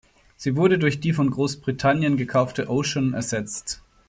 Sie 0.35 0.55
wurde 0.55 0.79
durch 0.79 0.99
die 0.99 1.13
von 1.13 1.29
Großbritannien 1.29 2.17
gekaufte 2.17 2.71
"Ocean" 2.71 3.13
ersetzt. 3.13 3.83